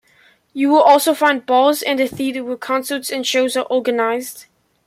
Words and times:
You 0.51 0.69
will 0.71 0.81
also 0.81 1.13
find 1.13 1.45
bars 1.45 1.83
and 1.83 1.99
a 1.99 2.07
theater 2.07 2.43
where 2.43 2.57
concerts 2.57 3.11
and 3.11 3.23
shows 3.23 3.55
are 3.55 3.67
organized. 3.69 4.47